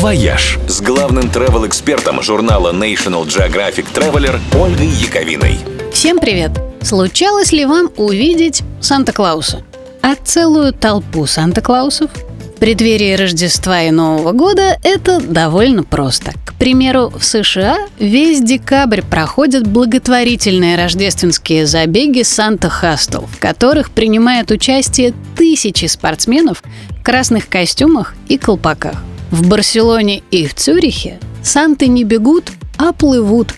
«Вояж» 0.00 0.58
с 0.66 0.80
главным 0.80 1.24
travel-экспертом 1.24 2.22
журнала 2.22 2.72
National 2.72 3.26
Geographic 3.26 3.84
Traveler 3.92 4.40
Ольгой 4.58 4.86
Яковиной. 4.86 5.58
Всем 5.92 6.18
привет! 6.18 6.52
Случалось 6.80 7.52
ли 7.52 7.66
вам 7.66 7.90
увидеть 7.98 8.62
Санта-Клауса? 8.80 9.62
А 10.00 10.14
целую 10.14 10.72
толпу 10.72 11.26
Санта-Клаусов? 11.26 12.10
В 12.12 12.58
преддверии 12.60 13.14
Рождества 13.14 13.82
и 13.82 13.90
Нового 13.90 14.32
года 14.32 14.78
это 14.82 15.20
довольно 15.20 15.82
просто. 15.82 16.32
К 16.46 16.54
примеру, 16.54 17.12
в 17.14 17.22
США 17.22 17.76
весь 17.98 18.40
декабрь 18.40 19.02
проходят 19.02 19.66
благотворительные 19.66 20.78
рождественские 20.78 21.66
забеги 21.66 22.22
Santa 22.22 22.65
Hustle, 22.65 23.26
в 23.26 23.38
которых 23.38 23.90
принимают 23.90 24.50
участие 24.50 25.12
тысячи 25.36 25.84
спортсменов 25.84 26.62
в 26.88 27.02
красных 27.02 27.50
костюмах 27.50 28.14
и 28.28 28.38
колпаках. 28.38 28.94
В 29.30 29.46
Барселоне 29.48 30.22
и 30.30 30.46
в 30.46 30.54
Цюрихе 30.54 31.18
санты 31.42 31.86
не 31.86 32.04
бегут, 32.04 32.50
а 32.76 32.92
плывут. 32.92 33.54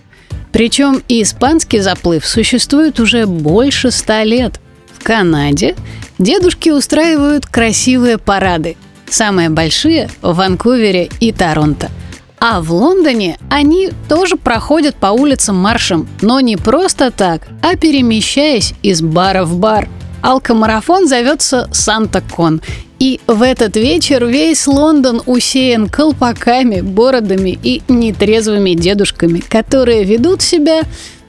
Причем 0.52 1.02
и 1.08 1.22
испанский 1.22 1.80
заплыв 1.80 2.26
существует 2.26 3.00
уже 3.00 3.26
больше 3.26 3.90
ста 3.90 4.22
лет. 4.22 4.60
В 4.92 5.02
Канаде 5.02 5.74
дедушки 6.18 6.68
устраивают 6.68 7.46
красивые 7.46 8.18
парады. 8.18 8.76
Самые 9.08 9.48
большие 9.48 10.10
в 10.20 10.34
Ванкувере 10.36 11.08
и 11.20 11.32
Торонто. 11.32 11.90
А 12.38 12.60
в 12.60 12.72
Лондоне 12.72 13.38
они 13.50 13.90
тоже 14.08 14.36
проходят 14.36 14.96
по 14.96 15.06
улицам 15.06 15.56
маршем, 15.56 16.08
но 16.20 16.40
не 16.40 16.56
просто 16.56 17.10
так, 17.10 17.46
а 17.62 17.76
перемещаясь 17.76 18.74
из 18.82 19.00
бара 19.00 19.44
в 19.44 19.56
бар. 19.58 19.88
Алкомарафон 20.22 21.08
зовется 21.08 21.68
Санта-Кон, 21.72 22.60
и 23.02 23.18
в 23.26 23.42
этот 23.42 23.74
вечер 23.74 24.24
весь 24.26 24.68
Лондон 24.68 25.22
усеян 25.26 25.88
колпаками, 25.88 26.82
бородами 26.82 27.58
и 27.60 27.82
нетрезвыми 27.88 28.74
дедушками, 28.74 29.40
которые 29.40 30.04
ведут 30.04 30.40
себя, 30.40 30.82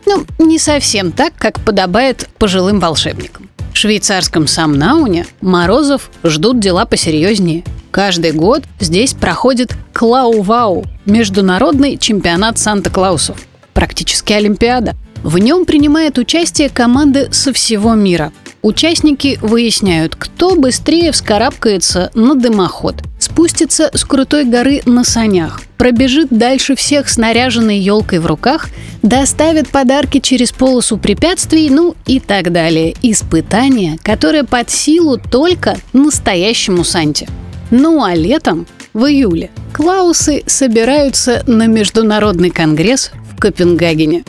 ну, 0.06 0.24
не 0.38 0.60
совсем 0.60 1.12
так, 1.12 1.34
как 1.36 1.60
подобает 1.62 2.30
пожилым 2.38 2.80
волшебникам. 2.80 3.50
В 3.74 3.78
швейцарском 3.78 4.46
Самнауне 4.46 5.26
Морозов 5.42 6.12
ждут 6.24 6.60
дела 6.60 6.86
посерьезнее. 6.86 7.64
Каждый 7.90 8.34
год 8.34 8.62
здесь 8.80 9.16
проходит 9.16 9.76
Клау-Вау– 9.94 10.86
международный 11.08 11.98
чемпионат 11.98 12.60
Санта-Клаусов. 12.60 13.48
Практически 13.74 14.34
Олимпиада. 14.34 14.94
В 15.24 15.40
нем 15.40 15.66
принимает 15.66 16.20
участие 16.20 16.70
команды 16.70 17.30
со 17.32 17.52
всего 17.52 17.96
мира– 17.96 18.32
Участники 18.64 19.38
выясняют, 19.42 20.16
кто 20.16 20.56
быстрее 20.56 21.12
вскарабкается 21.12 22.12
на 22.14 22.34
дымоход, 22.34 22.96
спустится 23.20 23.92
с 23.94 24.06
крутой 24.06 24.46
горы 24.46 24.82
на 24.86 25.04
санях, 25.04 25.62
пробежит 25.78 26.30
дальше 26.30 26.78
всех 26.78 27.10
снаряженной 27.10 27.78
елкой 27.78 28.20
в 28.20 28.26
руках, 28.26 28.70
доставит 29.02 29.68
подарки 29.68 30.22
через 30.22 30.54
полосу 30.54 30.98
препятствий, 30.98 31.70
ну 31.70 31.94
и 32.06 32.22
так 32.22 32.54
далее. 32.54 32.96
Испытания, 33.02 33.98
которые 34.02 34.46
под 34.46 34.70
силу 34.70 35.18
только 35.18 35.76
настоящему 35.92 36.86
Санте. 36.86 37.28
Ну 37.70 38.02
а 38.02 38.16
летом, 38.16 38.66
в 38.94 39.04
июле, 39.08 39.52
Клаусы 39.74 40.42
собираются 40.46 41.44
на 41.48 41.68
Международный 41.68 42.50
конгресс 42.50 43.12
в 43.30 43.42
Копенгагене. 43.42 44.24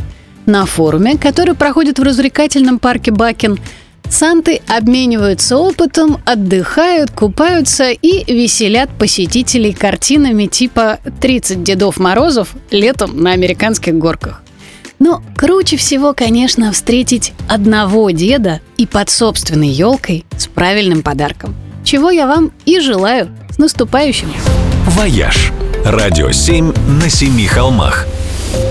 На 0.45 0.67
форуме, 0.67 1.17
который 1.19 1.55
проходит 1.55 2.01
в 2.01 2.03
развлекательном 2.03 2.81
парке 2.81 3.13
Бакен, 3.13 3.59
Санты 4.09 4.61
обмениваются 4.69 5.57
опытом, 5.57 6.21
отдыхают, 6.25 7.11
купаются 7.11 7.91
и 7.91 8.33
веселят 8.33 8.91
посетителей 8.99 9.73
картинами 9.73 10.47
типа 10.47 10.99
«30 11.21 11.63
Дедов 11.63 11.99
Морозов 11.99 12.55
летом 12.71 13.23
на 13.23 13.33
американских 13.33 13.95
горках». 13.95 14.43
Но 14.99 15.23
круче 15.37 15.77
всего, 15.77 16.15
конечно, 16.15 16.71
встретить 16.73 17.33
одного 17.49 18.11
деда 18.11 18.61
и 18.77 18.87
под 18.87 19.11
собственной 19.11 19.69
елкой 19.69 20.25
с 20.37 20.47
правильным 20.47 21.03
подарком. 21.03 21.55
Чего 21.83 22.11
я 22.11 22.27
вам 22.27 22.53
и 22.65 22.81
желаю. 22.81 23.29
С 23.51 23.59
наступающим! 23.59 24.33
«Вояж»– 24.87 25.53
радио 25.85 26.31
7 26.31 26.73
на 27.01 27.11
семи 27.11 27.47
холмах– 27.47 28.07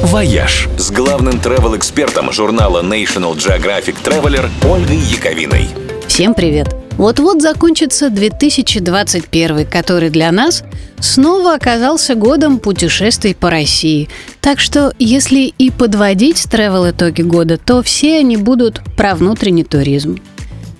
«Вояж» 0.03 0.69
с 0.77 0.91
главным 0.91 1.39
travel-экспертом 1.39 2.31
журнала 2.31 2.81
National 2.81 3.35
Geographic 3.35 3.95
Traveler 4.03 4.49
Ольгой 4.66 4.97
Яковиной. 4.97 5.67
Всем 6.07 6.33
привет! 6.33 6.73
Вот-вот 6.97 7.41
закончится 7.41 8.09
2021, 8.09 9.66
который 9.66 10.09
для 10.09 10.31
нас 10.31 10.63
снова 10.99 11.55
оказался 11.55 12.16
годом 12.16 12.59
путешествий 12.59 13.33
по 13.33 13.49
России. 13.49 14.07
Так 14.39 14.59
что, 14.59 14.93
если 14.99 15.53
и 15.57 15.72
подводить 15.72 16.38
travel 16.38 16.91
итоги 16.91 17.23
года, 17.23 17.57
то 17.57 17.81
все 17.81 18.19
они 18.19 18.38
будут 18.38 18.81
про 18.95 19.16
внутренний 19.16 19.63
туризм. 19.63 20.19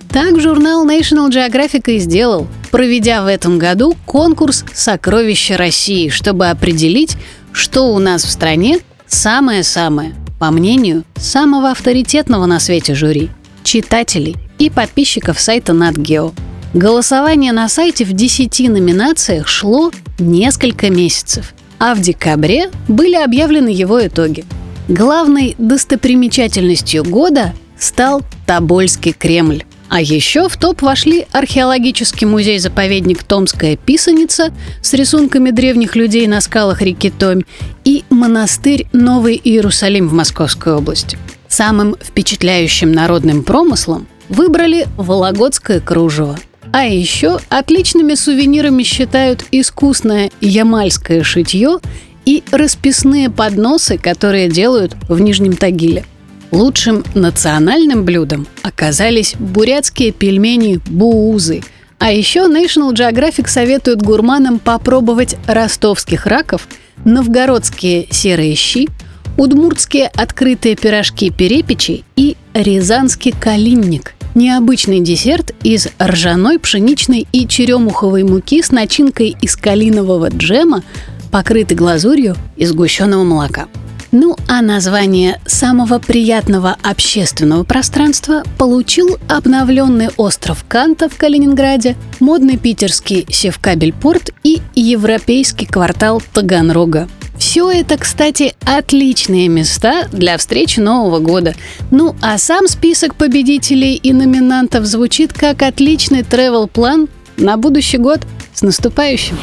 Так 0.08 0.40
журнал 0.40 0.86
National 0.86 1.28
Geographic 1.30 1.90
и 1.90 1.98
сделал, 1.98 2.46
проведя 2.70 3.22
в 3.22 3.26
этом 3.26 3.58
году 3.58 3.96
конкурс 4.06 4.64
«Сокровища 4.72 5.56
России», 5.56 6.08
чтобы 6.08 6.48
определить, 6.48 7.16
что 7.52 7.92
у 7.92 7.98
нас 7.98 8.24
в 8.24 8.30
стране 8.30 8.78
Самое-самое, 9.06 10.14
по 10.38 10.50
мнению 10.50 11.04
самого 11.16 11.70
авторитетного 11.70 12.46
на 12.46 12.58
свете 12.60 12.94
жюри, 12.94 13.30
читателей 13.62 14.36
и 14.58 14.70
подписчиков 14.70 15.40
сайта 15.40 15.72
NatGeo. 15.72 16.32
Голосование 16.74 17.52
на 17.52 17.68
сайте 17.68 18.04
в 18.04 18.12
10 18.12 18.68
номинациях 18.68 19.46
шло 19.46 19.92
несколько 20.18 20.90
месяцев, 20.90 21.54
а 21.78 21.94
в 21.94 22.00
декабре 22.00 22.70
были 22.88 23.14
объявлены 23.14 23.68
его 23.68 24.04
итоги. 24.04 24.44
Главной 24.88 25.54
достопримечательностью 25.58 27.04
года 27.04 27.54
стал 27.78 28.22
Тобольский 28.46 29.12
Кремль. 29.12 29.64
А 29.88 30.00
еще 30.00 30.48
в 30.48 30.56
топ 30.56 30.82
вошли 30.82 31.26
археологический 31.32 32.26
музей-заповедник 32.26 33.22
«Томская 33.22 33.76
писаница» 33.76 34.52
с 34.80 34.92
рисунками 34.94 35.50
древних 35.50 35.94
людей 35.94 36.26
на 36.26 36.40
скалах 36.40 36.82
реки 36.82 37.10
Томь 37.10 37.42
и 37.84 38.04
монастырь 38.10 38.86
Новый 38.92 39.40
Иерусалим 39.42 40.08
в 40.08 40.12
Московской 40.12 40.74
области. 40.74 41.18
Самым 41.48 41.96
впечатляющим 42.02 42.90
народным 42.92 43.44
промыслом 43.44 44.06
выбрали 44.28 44.86
Вологодское 44.96 45.80
кружево. 45.80 46.38
А 46.72 46.86
еще 46.86 47.38
отличными 47.50 48.14
сувенирами 48.14 48.82
считают 48.82 49.44
искусное 49.52 50.32
ямальское 50.40 51.22
шитье 51.22 51.78
и 52.24 52.42
расписные 52.50 53.30
подносы, 53.30 53.98
которые 53.98 54.48
делают 54.48 54.96
в 55.08 55.20
Нижнем 55.20 55.52
Тагиле– 55.52 56.04
Лучшим 56.54 57.02
национальным 57.16 58.04
блюдом 58.04 58.46
оказались 58.62 59.34
бурятские 59.36 60.12
пельмени 60.12 60.78
буузы. 60.86 61.64
А 61.98 62.12
еще 62.12 62.42
National 62.42 62.92
Geographic 62.92 63.48
советует 63.48 64.02
гурманам 64.02 64.60
попробовать 64.60 65.34
ростовских 65.48 66.26
раков, 66.26 66.68
новгородские 67.04 68.06
серые 68.08 68.54
щи, 68.54 68.88
удмуртские 69.36 70.06
открытые 70.06 70.76
пирожки-перепечи 70.76 72.04
и 72.14 72.36
рязанский 72.54 73.32
калинник– 73.32 74.14
необычный 74.36 75.00
десерт 75.00 75.52
из 75.64 75.88
ржаной, 76.00 76.60
пшеничной 76.60 77.26
и 77.32 77.48
черемуховой 77.48 78.22
муки 78.22 78.62
с 78.62 78.70
начинкой 78.70 79.36
из 79.40 79.56
калинового 79.56 80.28
джема, 80.28 80.84
покрытый 81.32 81.76
глазурью 81.76 82.36
из 82.56 82.68
сгущенного 82.68 83.24
молока– 83.24 83.66
ну 84.14 84.36
а 84.46 84.62
название 84.62 85.40
самого 85.44 85.98
приятного 85.98 86.76
общественного 86.84 87.64
пространства 87.64 88.44
получил 88.58 89.18
обновленный 89.28 90.08
остров 90.16 90.64
Канта 90.68 91.08
в 91.08 91.16
Калининграде, 91.16 91.96
модный 92.20 92.56
питерский 92.56 93.26
Севкабельпорт 93.28 94.30
и 94.44 94.62
европейский 94.76 95.66
квартал 95.66 96.22
Таганрога. 96.32 97.08
Все 97.36 97.68
это, 97.68 97.98
кстати, 97.98 98.54
отличные 98.64 99.48
места 99.48 100.06
для 100.12 100.38
встречи 100.38 100.78
Нового 100.78 101.18
года. 101.18 101.56
Ну 101.90 102.14
а 102.22 102.38
сам 102.38 102.68
список 102.68 103.16
победителей 103.16 103.96
и 103.96 104.12
номинантов 104.12 104.84
звучит 104.84 105.32
как 105.32 105.62
отличный 105.62 106.20
travel-план 106.20 107.08
на 107.36 107.56
будущий 107.56 107.98
год. 107.98 108.20
С 108.54 108.62
наступающим! 108.62 109.36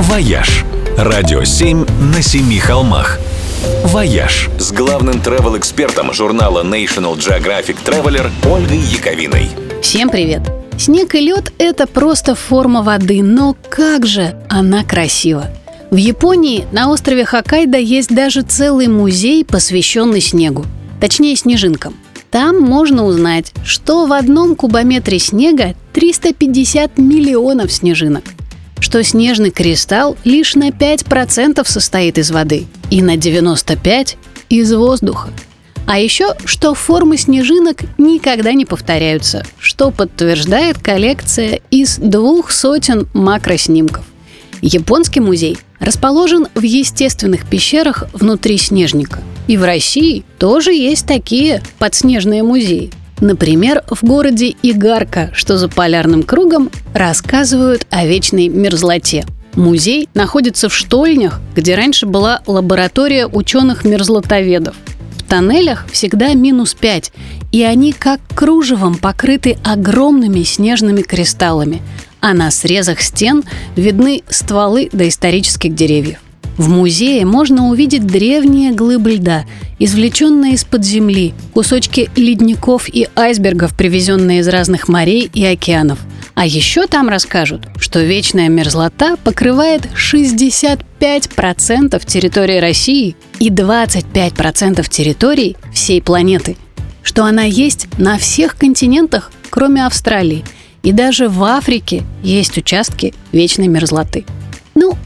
«Вояж»– 0.00 0.64
радио 0.98 1.44
7 1.44 1.86
на 2.12 2.20
семи 2.20 2.58
холмах– 2.58 3.20
«Вояж» 3.84 4.48
с 4.58 4.72
главным 4.72 5.16
travel-экспертом 5.16 6.12
журнала 6.12 6.62
National 6.62 7.16
Geographic 7.16 7.76
Traveler 7.84 8.30
Ольгой 8.46 8.78
Яковиной. 8.78 9.48
Всем 9.82 10.08
привет! 10.10 10.42
Снег 10.78 11.14
и 11.14 11.20
лед– 11.20 11.52
это 11.58 11.86
просто 11.86 12.34
форма 12.34 12.82
воды, 12.82 13.22
но 13.22 13.56
как 13.68 14.06
же 14.06 14.36
она 14.48 14.84
красива! 14.84 15.48
В 15.90 15.96
Японии 15.96 16.66
на 16.70 16.90
острове 16.90 17.24
Хоккайдо 17.24 17.78
есть 17.78 18.14
даже 18.14 18.42
целый 18.42 18.88
музей, 18.88 19.44
посвященный 19.44 20.20
снегу. 20.20 20.66
Точнее, 21.00 21.34
снежинкам. 21.34 21.96
Там 22.30 22.60
можно 22.60 23.06
узнать, 23.06 23.52
что 23.64 24.06
в 24.06 24.12
одном 24.12 24.54
кубометре 24.54 25.18
снега 25.18 25.74
350 25.94 26.98
миллионов 26.98 27.72
снежинок. 27.72 28.24
Что 28.80 29.02
снежный 29.02 29.50
кристалл 29.50 30.16
лишь 30.24 30.54
на 30.54 30.70
5% 30.70 31.66
состоит 31.66 32.18
из 32.18 32.30
воды 32.30 32.66
и 32.90 33.02
на 33.02 33.16
95% 33.16 34.16
из 34.48 34.72
воздуха. 34.72 35.30
А 35.86 35.98
еще, 35.98 36.34
что 36.44 36.74
формы 36.74 37.16
снежинок 37.16 37.84
никогда 37.96 38.52
не 38.52 38.66
повторяются, 38.66 39.44
что 39.58 39.90
подтверждает 39.90 40.78
коллекция 40.78 41.60
из 41.70 41.96
двух 41.96 42.50
сотен 42.50 43.08
макроснимков. 43.14 44.04
Японский 44.60 45.20
музей 45.20 45.56
расположен 45.80 46.48
в 46.54 46.62
естественных 46.62 47.46
пещерах 47.48 48.04
внутри 48.12 48.58
снежника. 48.58 49.20
И 49.46 49.56
в 49.56 49.64
России 49.64 50.24
тоже 50.38 50.74
есть 50.74 51.06
такие 51.06 51.62
подснежные 51.78 52.42
музеи. 52.42 52.90
Например, 53.20 53.82
в 53.90 54.04
городе 54.04 54.54
Игарка, 54.62 55.30
что 55.32 55.58
за 55.58 55.68
полярным 55.68 56.22
кругом, 56.22 56.70
рассказывают 56.94 57.86
о 57.90 58.06
вечной 58.06 58.48
мерзлоте. 58.48 59.26
Музей 59.54 60.08
находится 60.14 60.68
в 60.68 60.74
штольнях, 60.74 61.40
где 61.56 61.74
раньше 61.74 62.06
была 62.06 62.42
лаборатория 62.46 63.26
ученых-мерзлотоведов. 63.26 64.76
В 65.16 65.24
тоннелях 65.24 65.86
всегда 65.90 66.32
минус 66.34 66.74
5, 66.74 67.12
и 67.50 67.62
они 67.62 67.92
как 67.92 68.20
кружевом 68.34 68.96
покрыты 68.96 69.58
огромными 69.64 70.42
снежными 70.44 71.02
кристаллами, 71.02 71.82
а 72.20 72.34
на 72.34 72.50
срезах 72.50 73.00
стен 73.00 73.42
видны 73.74 74.22
стволы 74.28 74.88
доисторических 74.92 75.74
деревьев. 75.74 76.18
В 76.58 76.68
музее 76.68 77.24
можно 77.24 77.68
увидеть 77.68 78.04
древние 78.04 78.72
глыбы 78.72 79.12
льда, 79.12 79.44
извлеченные 79.78 80.54
из-под 80.54 80.84
земли, 80.84 81.32
кусочки 81.54 82.10
ледников 82.16 82.88
и 82.92 83.06
айсбергов, 83.14 83.76
привезенные 83.76 84.40
из 84.40 84.48
разных 84.48 84.88
морей 84.88 85.30
и 85.32 85.44
океанов. 85.44 86.00
А 86.34 86.46
еще 86.46 86.88
там 86.88 87.08
расскажут, 87.08 87.68
что 87.78 88.00
вечная 88.00 88.48
мерзлота 88.48 89.16
покрывает 89.22 89.88
65% 89.94 92.04
территории 92.04 92.58
России 92.58 93.14
и 93.38 93.50
25% 93.50 94.84
территорий 94.90 95.56
всей 95.72 96.02
планеты, 96.02 96.56
что 97.04 97.24
она 97.24 97.44
есть 97.44 97.86
на 97.98 98.18
всех 98.18 98.56
континентах, 98.56 99.30
кроме 99.50 99.86
Австралии, 99.86 100.44
и 100.82 100.90
даже 100.90 101.28
в 101.28 101.44
Африке 101.44 102.02
есть 102.24 102.58
участки 102.58 103.14
вечной 103.30 103.68
мерзлоты. 103.68 104.24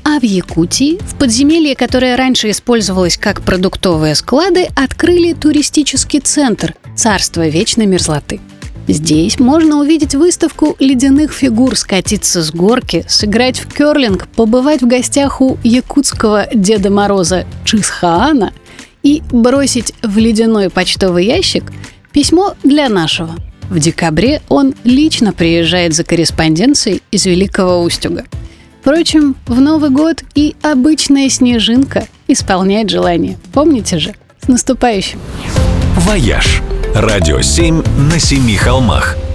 А 0.04 0.18
в 0.18 0.24
Якутии, 0.24 0.98
в 1.00 1.14
подземелье, 1.16 1.74
которое 1.74 2.16
раньше 2.16 2.50
использовалось 2.50 3.16
как 3.16 3.42
продуктовые 3.42 4.14
склады, 4.14 4.68
открыли 4.76 5.32
туристический 5.32 6.20
центр 6.20 6.74
«Царство 6.96 7.46
вечной 7.48 7.86
мерзлоты». 7.86 8.40
Здесь 8.88 9.38
можно 9.38 9.78
увидеть 9.78 10.14
выставку 10.14 10.76
ледяных 10.80 11.32
фигур, 11.32 11.76
скатиться 11.76 12.42
с 12.42 12.50
горки, 12.50 13.04
сыграть 13.08 13.58
в 13.58 13.72
керлинг, 13.72 14.26
побывать 14.34 14.82
в 14.82 14.86
гостях 14.86 15.40
у 15.40 15.56
якутского 15.62 16.48
Деда 16.52 16.90
Мороза 16.90 17.46
Чисхаана 17.64 18.52
и 19.02 19.22
бросить 19.30 19.94
в 20.02 20.18
ледяной 20.18 20.68
почтовый 20.68 21.26
ящик 21.26 21.72
письмо 22.12 22.54
для 22.64 22.88
нашего. 22.88 23.36
В 23.70 23.78
декабре 23.78 24.42
он 24.48 24.74
лично 24.84 25.32
приезжает 25.32 25.94
за 25.94 26.04
корреспонденцией 26.04 27.02
из 27.10 27.24
Великого 27.24 27.82
Устюга– 27.82 28.24
Впрочем, 28.82 29.36
в 29.46 29.60
Новый 29.60 29.90
год 29.90 30.24
и 30.34 30.56
обычная 30.60 31.28
снежинка 31.28 32.08
исполняет 32.26 32.90
желание. 32.90 33.38
Помните 33.52 34.00
же? 34.00 34.12
С 34.44 34.48
наступающим! 34.48 35.20
«Вояж»– 35.98 36.62
радио 36.96 37.40
7 37.42 37.80
на 38.10 38.18
семи 38.18 38.56
холмах– 38.56 39.16